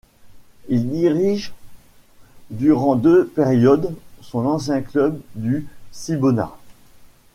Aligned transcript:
Il 0.67 0.89
dirige 0.89 1.53
durant 2.49 2.95
deux 2.95 3.27
périodes 3.27 3.93
son 4.21 4.47
ancien 4.47 4.81
club 4.81 5.21
du 5.35 5.67
Cibona. 5.91 6.57